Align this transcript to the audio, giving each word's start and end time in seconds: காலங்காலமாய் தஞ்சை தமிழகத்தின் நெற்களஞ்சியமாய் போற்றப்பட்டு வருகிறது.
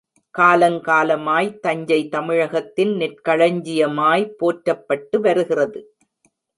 காலங்காலமாய் 0.35 1.59
தஞ்சை 1.59 1.99
தமிழகத்தின் 2.07 2.93
நெற்களஞ்சியமாய் 2.95 4.29
போற்றப்பட்டு 4.37 5.19
வருகிறது. 5.21 5.81